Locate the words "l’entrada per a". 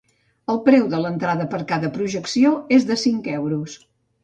1.03-1.67